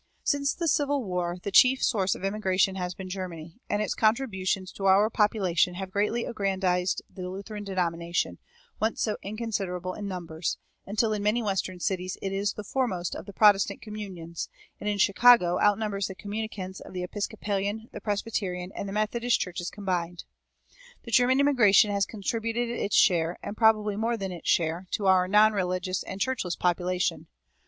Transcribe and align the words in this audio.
Since 0.23 0.55
the 0.55 0.67
Civil 0.67 1.03
War 1.03 1.37
the 1.43 1.51
chief 1.51 1.83
source 1.83 2.15
of 2.15 2.23
immigration 2.25 2.73
has 2.73 2.95
been 2.95 3.07
Germany; 3.07 3.59
and 3.69 3.83
its 3.83 3.93
contributions 3.93 4.71
to 4.71 4.87
our 4.87 5.11
population 5.11 5.75
have 5.75 5.91
greatly 5.91 6.25
aggrandized 6.25 7.03
the 7.07 7.29
Lutheran 7.29 7.63
denomination, 7.63 8.39
once 8.79 8.99
so 8.99 9.17
inconsiderable 9.21 9.93
in 9.93 10.07
numbers, 10.07 10.57
until 10.87 11.13
in 11.13 11.21
many 11.21 11.43
western 11.43 11.79
cities 11.79 12.17
it 12.19 12.33
is 12.33 12.53
the 12.53 12.63
foremost 12.63 13.13
of 13.13 13.27
the 13.27 13.31
Protestant 13.31 13.83
communions, 13.83 14.49
and 14.79 14.89
in 14.89 14.97
Chicago 14.97 15.59
outnumbers 15.59 16.07
the 16.07 16.15
communicants 16.15 16.79
of 16.79 16.93
the 16.93 17.03
Episcopalian, 17.03 17.87
the 17.91 18.01
Presbyterian, 18.01 18.71
and 18.73 18.89
the 18.89 18.93
Methodist 18.93 19.39
churches 19.39 19.69
combined.[318:1] 19.69 21.03
The 21.03 21.11
German 21.11 21.39
immigration 21.41 21.91
has 21.91 22.07
contributed 22.07 22.69
its 22.69 22.95
share, 22.95 23.37
and 23.43 23.55
probably 23.55 23.95
more 23.95 24.17
than 24.17 24.31
its 24.31 24.49
share, 24.49 24.87
to 24.93 25.05
our 25.05 25.27
non 25.27 25.53
religious 25.53 26.01
and 26.01 26.19
churchless 26.19 26.55
population. 26.55 27.27